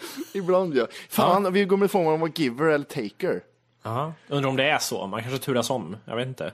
[0.34, 0.86] Ibland ja.
[1.08, 3.42] Fan, vi går ifrån om man var giver eller taker.
[3.82, 4.12] Ja.
[4.28, 5.06] Undrar om det är så.
[5.06, 5.96] Man kanske turas om.
[6.04, 6.52] Jag vet inte.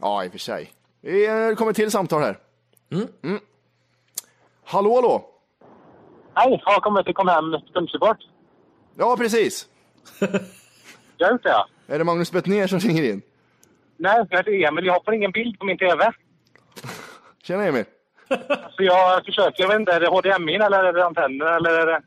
[0.00, 0.72] Ja, i och för sig.
[1.00, 2.38] Det kommer till samtal här.
[3.22, 3.40] Mm.
[4.64, 5.24] Hallå, hallå.
[6.34, 8.16] Hej, har kommit till Kom Hem kundsupport.
[8.96, 9.66] Ja, precis.
[11.16, 11.68] Jag har gjort det, ja.
[11.86, 13.22] Är det Magnus Bettner som ringer in?
[13.96, 14.86] Nej, jag heter Emil.
[14.86, 16.12] Jag har ingen bild på min TV.
[17.42, 17.84] Tjena Emil.
[18.76, 21.86] Så jag försöker, jag vet inte, är det HDMI eller är det antenner eller är
[21.86, 22.02] det...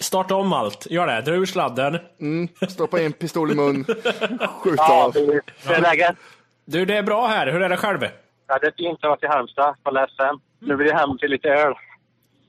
[0.00, 0.86] Starta om allt.
[0.90, 1.20] Gör det.
[1.20, 1.98] Dra ur sladden.
[2.20, 2.48] Mm.
[2.68, 3.84] Stoppa in pistol i mun.
[4.62, 5.12] Skjuta Ja, av.
[5.12, 6.16] det är läget.
[6.64, 7.46] Du, det är bra här.
[7.46, 7.98] Hur är det själv?
[8.48, 10.38] Ja, det är fint att vara till Halmstad på SM.
[10.66, 11.74] Nu blir det hem till lite öl.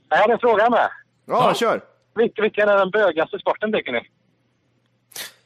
[0.09, 0.89] Jag har en fråga med.
[1.25, 1.81] Ja, kör.
[2.15, 3.99] Vilken, vilken är den bögaste sporten tycker ni?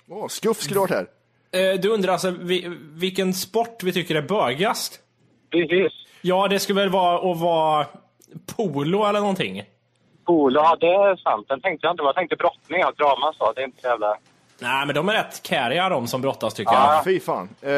[0.10, 1.06] Åh, skuff skulle varit här.
[1.52, 5.00] Eh, Du undrar alltså vi, vilken sport vi tycker är bögast?
[5.52, 5.92] Precis.
[6.22, 7.86] Ja, det skulle väl vara att vara
[8.56, 9.64] polo eller någonting.
[10.26, 11.46] Polo, ja det är sant.
[11.50, 12.04] Den tänkte jag inte.
[12.04, 13.52] Jag tänkte brottning, ja, drama så.
[13.54, 14.16] Det är inte så jävla...
[14.60, 17.04] Nej, men de är rätt käriga de som brottas tycker Ja, jag.
[17.04, 17.50] fy fan.
[17.62, 17.70] Eh,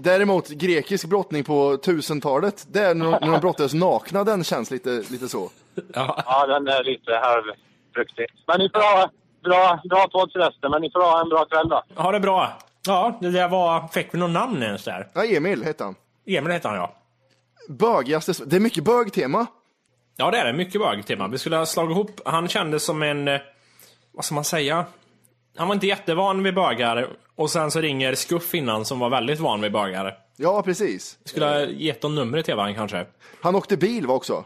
[0.00, 4.90] Däremot grekisk brottning på 1000-talet, där när de, när de brottades nakna, den känns lite,
[4.90, 5.50] lite så.
[5.94, 8.26] Ja, den är lite halvfruktig.
[8.46, 9.10] Men ni får ha
[9.44, 11.82] bra, bra podd till resten, men ni får ha en bra kväll då.
[11.96, 12.52] Ha det bra.
[12.86, 13.88] Ja, det där var...
[13.88, 15.08] Fick vi någon namn ens där?
[15.14, 15.94] Ja, Emil hette han.
[16.26, 16.94] Emil hette han ja.
[17.68, 19.46] Bögigaste, det är mycket bögtema.
[20.16, 20.52] Ja, det är det.
[20.52, 21.28] Mycket bögtema.
[21.28, 22.20] Vi skulle ha slagit ihop...
[22.24, 23.28] Han kändes som en...
[23.28, 23.40] eh,
[24.12, 24.84] Vad ska man säga?
[25.56, 27.08] Han var inte jättevan vid bögar.
[27.34, 30.18] Och sen så ringer Skuff innan som var väldigt van vid bögar.
[30.36, 31.18] Ja, precis.
[31.24, 33.06] Skulle ha gett dem numret till varandra kanske.
[33.40, 34.44] Han åkte bil var också.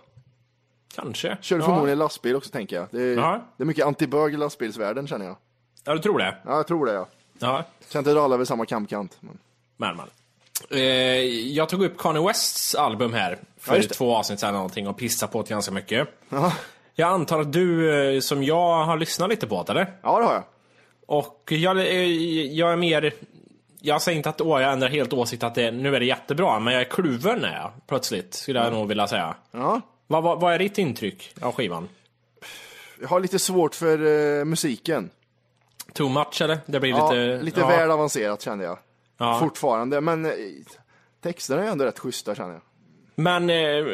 [0.94, 1.36] Kanske.
[1.40, 1.66] Körde Ja.
[1.66, 2.86] förmodligen lastbil också tänker jag.
[2.90, 3.44] Det är, Ja.
[3.56, 5.36] det är mycket antibög i lastbilsvärlden känner jag.
[5.84, 6.36] Ja, du tror det?
[6.44, 7.08] Ja, jag tror det ja.
[7.38, 7.64] Ja.
[7.88, 9.16] Ska inte dra över samma kampkant.
[9.20, 9.38] Men...
[9.76, 10.06] Men, men.
[10.70, 10.80] Eh,
[11.52, 15.32] jag tog upp Kanye Wests album här för Ja, två avsnitt sedan någonting och pissade
[15.32, 16.08] på det ganska mycket.
[16.28, 16.52] Ja.
[16.94, 19.92] Jag antar att du, eh, som jag, har lyssnat lite på det, eller?
[20.02, 20.44] Ja, det har jag.
[21.06, 21.84] Och jag, eh,
[22.46, 23.12] jag är mer...
[23.80, 26.60] Jag säger inte att åh, jag ändrar helt åsikt att det, nu är det jättebra,
[26.60, 29.36] men jag är kluven är jag, plötsligt, skulle jag nog vilja säga.
[29.50, 29.80] Ja.
[30.06, 31.88] Vad, vad, vad är ditt intryck av skivan?
[33.00, 34.06] Jag har lite svårt för
[34.38, 35.10] eh, musiken.
[35.92, 36.58] Too much eller?
[36.66, 37.44] Det blir ja, lite...
[37.44, 37.68] lite ja.
[37.68, 38.78] väl avancerat kände jag.
[39.18, 39.38] Ja.
[39.40, 40.32] Fortfarande, men
[41.22, 42.62] texterna är ändå rätt schyssta känner jag.
[43.18, 43.84] Men, eh,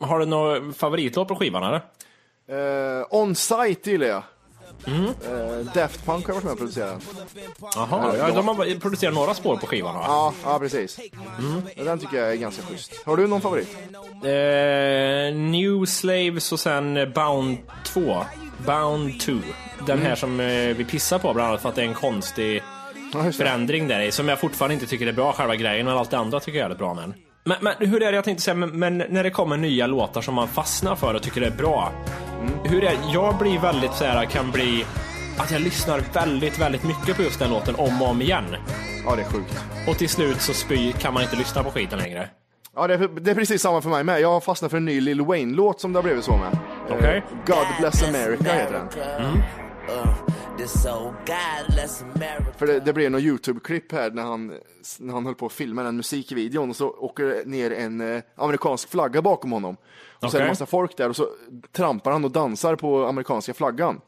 [0.00, 1.80] har du någon favoritlåt på skivan eller?
[3.00, 4.22] Eh, on site gillar jag.
[4.86, 5.04] Mm.
[5.04, 7.02] Eh, Daft Punk har varit med och producerat.
[7.74, 10.04] Jaha, ja, de har producerat några spår på skivan va?
[10.06, 11.00] Ja, ja precis.
[11.76, 13.06] Den tycker jag är ganska schysst.
[13.06, 13.76] Har du någon favorit?
[14.24, 18.24] Eh, New Slaves och sen Bound 2.
[18.66, 19.32] Bound 2.
[19.86, 20.16] Den här Mm.
[20.16, 22.62] som eh, vi pissar på bland annat för att det är en konstig
[23.36, 24.12] förändring där i.
[24.12, 26.70] Som jag fortfarande inte tycker är bra själva grejen, men allt det andra tycker jag
[26.70, 27.12] är bra med.
[27.44, 30.20] Men, men hur är det, jag tänkte säga, men, men när det kommer nya låtar
[30.20, 31.92] som man fastnar för och tycker är bra.
[32.64, 32.98] Hur är det?
[33.12, 34.86] Jag blir väldigt så här, kan bli
[35.38, 38.44] att jag lyssnar väldigt, väldigt mycket på just den låten om och om igen.
[39.06, 39.64] Ja, det är sjukt.
[39.88, 42.28] Och till slut så spy, kan man inte lyssna på skiten längre.
[42.76, 44.20] Ja, det är, det är precis samma för mig med.
[44.20, 46.58] Jag har fastnat för en ny Lil Wayne-låt som det har blivit så med.
[46.90, 47.16] Okej.
[47.16, 49.42] Eh, God Bless America heter den.
[52.56, 54.54] För det, det blev något YouTube-klipp här när han,
[54.98, 58.22] när han höll på att filma den musikvideon och så åker det ner en eh,
[58.36, 59.76] amerikansk flagga bakom honom.
[60.20, 61.28] Och så är det en massa folk där och så
[61.72, 64.00] trampar han och dansar på amerikanska flaggan.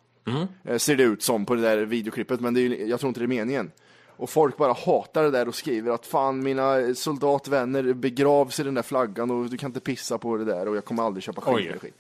[0.65, 3.21] Eh, ser det ut som på det där videoklippet, men det är, jag tror inte
[3.21, 3.71] det är meningen.
[4.19, 8.75] Och folk bara hatar det där och skriver att fan mina soldatvänner begravs i den
[8.75, 11.41] där flaggan och du kan inte pissa på det där och jag kommer aldrig köpa
[11.41, 11.95] skit.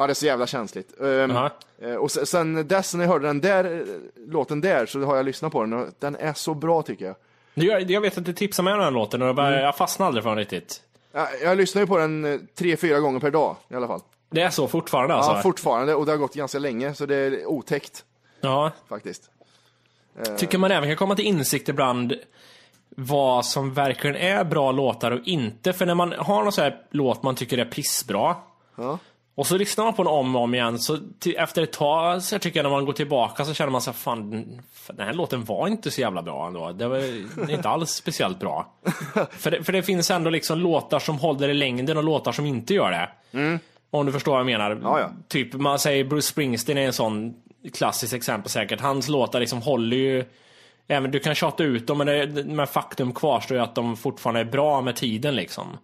[0.00, 1.00] Ja, det är så jävla känsligt.
[1.00, 1.30] Ehm,
[1.78, 5.16] eh, och sen, sen dess när jag hörde den där eh, låten där så har
[5.16, 7.14] jag lyssnat på den och den är så bra tycker jag.
[7.54, 9.76] Jag, jag vet att du tipsade mig om den här låten och jag, bara, jag
[9.76, 10.82] fastnade aldrig för den riktigt.
[11.12, 14.00] Jag, jag lyssnar ju på den eh, tre, fyra gånger per dag i alla fall.
[14.30, 15.32] Det är så fortfarande alltså?
[15.32, 18.04] Ja, fortfarande och det har gått ganska länge så det är otäckt
[18.40, 18.70] Ja.
[18.88, 19.30] faktiskt.
[20.38, 22.14] Tycker man även kan komma till insikt ibland
[22.96, 25.72] vad som verkligen är bra låtar och inte.
[25.72, 28.36] För när man har någon sån här låt man tycker är pissbra
[28.76, 28.98] Ja.
[29.34, 32.22] Och så lyssnar man på den om och om igen så till, efter ett tag
[32.22, 34.62] så tycker jag när man går tillbaka så känner man sig fan den-
[34.98, 36.72] här låten var inte så jävla bra ändå.
[36.72, 38.72] Det var inte alls speciellt bra.
[39.30, 42.46] för, det, för det finns ändå liksom låtar som håller i längden och låtar som
[42.46, 43.08] inte gör det.
[43.90, 44.70] Om du förstår vad jag menar.
[44.70, 44.82] Mm.
[44.82, 45.10] Ja, ja.
[45.28, 47.34] Typ man säger Bruce Springsteen är en sån
[47.72, 48.80] klassiskt exempel säkert.
[48.80, 50.24] Hans låtar liksom håller ju
[50.88, 54.40] Även du kan tjata ut dem men, det, men faktum kvarstår ju att de fortfarande
[54.40, 55.78] är bra med tiden liksom.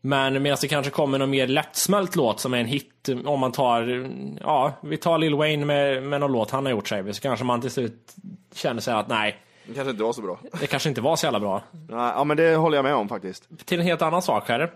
[0.00, 3.52] Men medan det kanske kommer någon mer lättsmält låt som är en hit om man
[3.52, 7.12] tar, ja, vi tar Lil Wayne med, med någon låt han har gjort säger vi,
[7.14, 8.14] så kanske man till slut
[8.54, 10.38] känner sig att nej, Det kanske inte var så bra.
[10.60, 11.62] det kanske inte var så jävla bra.
[11.72, 13.48] Nej, ja men det håller jag med om faktiskt.
[13.64, 14.70] Till en helt annan sak här.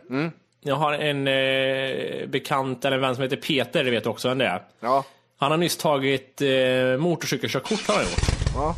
[0.64, 4.28] Jag har en eh, bekant, eller en vän som heter Peter, det vet du också
[4.28, 4.62] vem det är.
[4.80, 5.04] Ja.
[5.38, 8.20] Han har nyss tagit eh, motorcykelkörkort har han gjort.
[8.54, 8.74] Ja.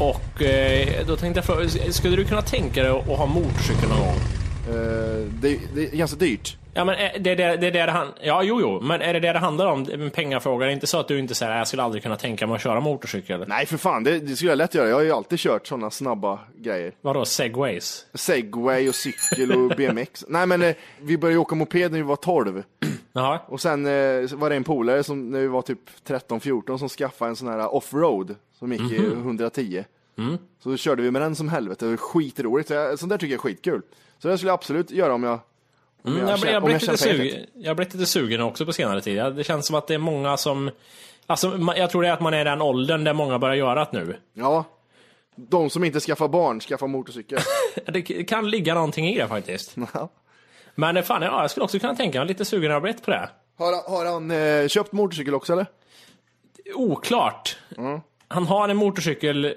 [0.00, 3.98] Och eh, då tänkte jag fråga, skulle du kunna tänka dig att ha motorcykel någon
[3.98, 4.43] gång?
[4.68, 6.56] Eh, det, det är ganska dyrt.
[6.76, 9.00] Ja men är det är det, det, är det, det han, Ja jo jo, men
[9.00, 9.86] är det det det handlar om?
[9.92, 10.66] En pengafråga?
[10.66, 12.62] Det är inte så att du inte säger jag skulle aldrig kunna tänka mig att
[12.62, 13.44] köra motorcykel?
[13.48, 14.88] Nej för fan, det, det skulle jag lätt göra.
[14.88, 16.92] Jag har ju alltid kört sådana snabba grejer.
[17.00, 18.06] Vadå, segways?
[18.14, 20.24] Segway och cykel och BMX.
[20.28, 22.62] Nej men eh, vi började åka moped när vi var 12.
[23.12, 23.40] Jaha.
[23.46, 27.28] Och sen eh, var det en polare som när vi var typ 13-14 som skaffade
[27.28, 29.20] en sån här offroad som gick i Mhm.
[29.20, 29.84] 110.
[30.18, 30.38] Mm.
[30.62, 31.84] Så då körde vi med den som helvete.
[31.84, 32.68] Det var skitroligt.
[32.68, 33.82] Så jag, sånt där tycker jag är skitkul.
[34.18, 35.40] Så det skulle jag absolut göra om jag
[36.04, 39.16] om Mm, jag, jag, blivit lite sugen, jag blivit lite sugen också på senare tid.
[39.16, 40.70] Det känns som att det är många som...
[41.26, 43.84] Alltså, jag tror det är att man är i den åldern där många börjar göra
[43.84, 44.16] det nu.
[44.34, 44.64] Ja.
[45.36, 47.38] De som inte skaffar barn skaffar motorcykel.
[47.86, 49.76] Det kan ligga någonting i det faktiskt.
[50.74, 53.10] Men eh, fan, ja, jag skulle också kunna tänka mig lite sugen har blivit på
[53.10, 53.28] det.
[53.58, 55.66] har, har han eh, köpt motorcykel också eller?
[56.74, 57.56] Oklart.
[58.28, 59.54] Han har en motorcykel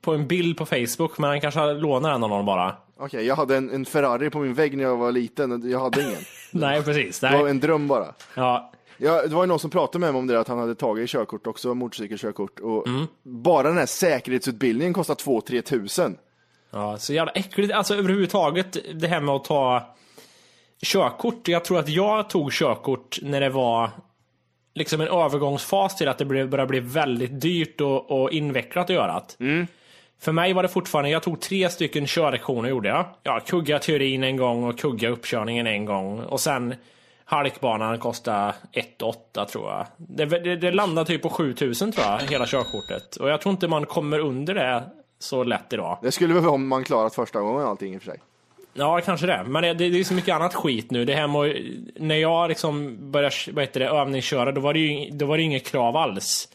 [0.00, 2.76] på en bild på Facebook, men han kanske har lånat den av någon bara.
[3.00, 5.70] Okej, jag hade en, en Ferrari på min vägg när jag var liten.
[5.70, 6.20] Jag hade ingen.
[6.50, 7.20] Nej, precis.
[7.20, 7.50] Det var Nej.
[7.50, 8.14] en dröm bara.
[8.34, 8.72] Ja.
[9.02, 11.10] Ja, det var ju någon som pratade med mig om det, att han hade tagit
[11.10, 12.60] körkort också, motorcykelkörkort.
[12.60, 13.06] Och Mm.
[13.22, 16.16] bara den här säkerhetsutbildningen kostar 2-3 tusen.
[16.70, 17.72] Ja, så jävla äckligt.
[17.72, 19.94] Alltså överhuvudtaget det här med att ta
[20.82, 21.48] körkort.
[21.48, 23.90] Jag tror att jag tog körkort när det var
[24.74, 29.22] liksom en övergångsfas till att det började bli väldigt dyrt och, och invecklat att göra.
[29.38, 29.66] det.
[30.20, 33.06] För mig var det fortfarande, jag tog tre stycken körlektioner gjorde jag.
[33.22, 36.20] Ja, kugga teorin en gång och kugga uppkörningen en gång.
[36.20, 36.74] Och sen
[37.24, 39.86] Halkbanan kostar 1 8 tror jag.
[39.96, 43.16] Det, det, det landar typ på 7000 tror jag, hela körkortet.
[43.16, 44.82] Och jag tror inte man kommer under det
[45.18, 45.98] så lätt idag.
[46.02, 48.20] Det skulle väl vara om man klarat första gången allting i och för sig.
[48.74, 49.44] Ja, kanske det.
[49.46, 51.04] Men det, det är så mycket annat skit nu.
[51.04, 51.56] Det här med,
[51.96, 55.42] när jag liksom började vad heter det, övningsköra, då var det ju då var det
[55.42, 56.48] inget krav alls.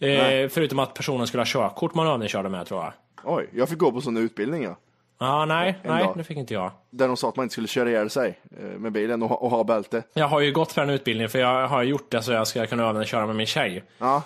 [0.00, 2.92] Eh, förutom att personen skulle ha körkort man övningskörde med tror jag.
[3.24, 4.76] Oj, jag fick gå på sån utbildning ja.
[5.20, 6.16] Ja, nej, En nej, dag.
[6.16, 6.70] det fick inte jag.
[6.90, 9.36] Där de sa att man inte skulle köra ihjäl sig eh, med bilen och ha,
[9.36, 10.02] och ha bälte.
[10.14, 12.66] Jag har ju gått för den utbildningen för jag har gjort det så jag ska
[12.66, 13.84] kunna övningsköra med min tjej.
[13.98, 14.22] Ja.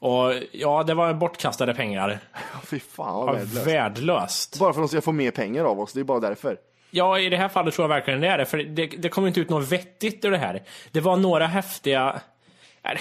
[0.00, 2.18] Och ja, det var bortkastade pengar.
[2.64, 3.66] Fy fan vad värdelöst.
[3.66, 4.58] värdelöst.
[4.58, 6.56] Bara för att de ska få mer pengar av oss, det är bara därför.
[6.90, 8.44] Ja, i det här fallet tror jag verkligen det är det.
[8.44, 10.62] För det, det kom inte ut något vettigt ur det här.
[10.92, 12.20] Det var några häftiga...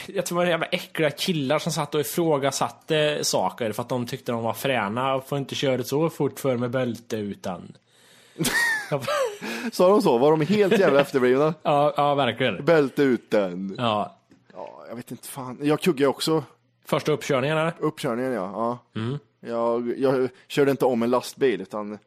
[0.05, 4.05] Jag tror det var jävla äckliga killar som satt och ifrågasatte saker för att de
[4.05, 7.73] tyckte de var fräna och får inte köra så fort för med bälte utan.
[9.71, 10.17] Sa de så?
[10.17, 11.53] Var de helt jävla efterblivna?
[11.63, 12.65] Ja, ja verkligen.
[12.65, 13.75] Bälte utan.
[13.77, 14.17] Ja.
[14.53, 15.57] Ja, jag vet inte fan.
[15.61, 16.43] Jag kuggade också.
[16.85, 17.73] Första uppkörningen eller?
[17.79, 18.51] Uppkörningen ja.
[18.93, 18.99] ja.
[19.01, 19.19] Mm.
[19.39, 21.97] Jag, jag körde inte om en lastbil utan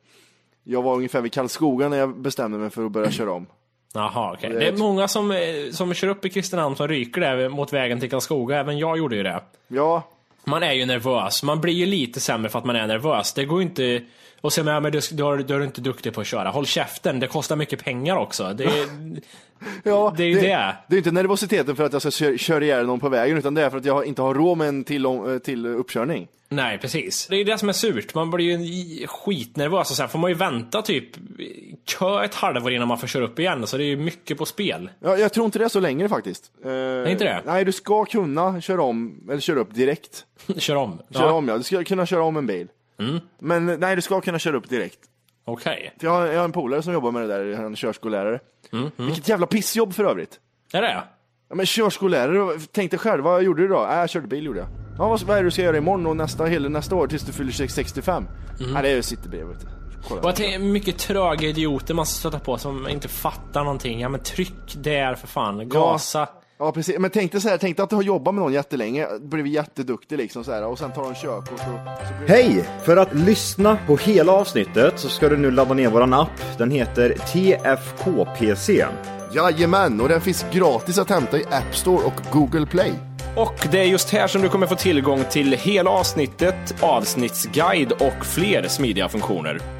[0.64, 3.46] jag var ungefär vid Karlskoga när jag bestämde mig för att börja köra om.
[3.94, 4.50] Jaha, okej.
[4.50, 5.38] Det- Det är många som, eh,
[5.72, 8.58] som kör upp i Kristinehamn som ryker där mot vägen till Karlskoga.
[8.58, 9.40] Även jag gjorde ju det.
[9.68, 10.02] Ja.
[10.44, 11.42] Man är ju nervös.
[11.42, 13.32] Man blir ju lite sämre för att man är nervös.
[13.32, 14.02] Det går inte
[14.40, 16.48] och säga men du, du, du är inte duktig på att köra.
[16.48, 18.52] Håll käften, det kostar mycket pengar också.
[18.54, 19.20] Det, är-
[19.84, 20.76] Ja, det är ju det.
[20.88, 23.54] Det är inte nervositeten för att jag ska köra, köra ihjäl någon på vägen utan
[23.54, 25.06] det är för att jag inte har råd med en till,
[25.44, 26.28] till uppkörning.
[26.48, 27.26] Nej, precis.
[27.30, 28.14] Det är det som är surt.
[28.14, 31.04] Man blir ju skitnervös och sen får man ju vänta typ
[31.98, 33.66] kö ett halvår innan man får köra upp igen.
[33.66, 34.90] Så det är ju mycket på spel.
[35.00, 36.50] Ja, jag tror inte det är så länge faktiskt.
[36.64, 37.42] Eh, inte det?
[37.46, 40.24] Nej, du ska kunna köra om, eller köra upp direkt.
[40.58, 41.00] Kör om?
[41.14, 42.68] Köra om ja, du ska kunna köra om en bil.
[43.38, 44.98] Men eh, nej, du ska kunna köra upp direkt.
[45.44, 45.94] Okej.
[46.00, 48.40] För Jag, har, jag har en polare som jobbar med det där, han är körskollärare.
[48.96, 50.40] Vilket jävla pissjobb för övrigt.
[50.72, 51.02] Är det?
[51.48, 53.86] Ja, men körskollärare, tänk dig själv, vad gjorde du då?
[53.86, 54.68] Äh, jag körde bil gjorde jag.
[54.98, 57.22] Ja, vad, vad är det du ska göra imorgon och nästa, hela nästa år tills
[57.22, 58.28] du fyller 65?
[58.74, 59.56] Ja, det är sitter bredvid.
[59.56, 59.66] vet du.
[60.08, 60.20] Kolla.
[60.20, 64.00] Och jag tänker, mycket tröga idioter man stöter på som inte fattar någonting.
[64.00, 66.28] Ja men tryck där för fan, gasa.
[66.60, 66.98] Ja, precis.
[66.98, 69.52] Men tänk dig så här, tänk dig att du har jobbat med någon jättelänge, blivit
[69.52, 71.70] jätteduktig liksom så här, och sen tar de körkort och så
[72.18, 72.64] blir Hej!
[72.82, 76.58] För att lyssna på hela avsnittet så ska du nu ladda ner våran app.
[76.58, 78.86] Den heter TFKPC.
[79.34, 82.92] Jajamän, och den finns gratis att hämta i App Store och Google Play.
[83.36, 88.26] Och det är just här som du kommer få tillgång till hela avsnittet, avsnittsguide och
[88.26, 89.79] fler smidiga funktioner.